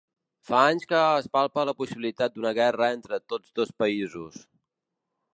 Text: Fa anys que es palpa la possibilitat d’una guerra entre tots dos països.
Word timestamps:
Fa 0.49 0.59
anys 0.67 0.85
que 0.91 1.01
es 1.17 1.25
palpa 1.35 1.65
la 1.69 1.75
possibilitat 1.81 2.33
d’una 2.37 2.53
guerra 2.59 2.87
entre 2.95 3.19
tots 3.33 3.53
dos 3.61 3.75
països. 3.83 4.41